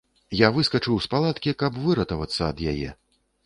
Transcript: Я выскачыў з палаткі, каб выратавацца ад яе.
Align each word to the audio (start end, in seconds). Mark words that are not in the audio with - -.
Я 0.37 0.47
выскачыў 0.55 0.97
з 1.07 1.11
палаткі, 1.11 1.55
каб 1.61 1.79
выратавацца 1.87 2.41
ад 2.51 2.67
яе. 2.77 2.89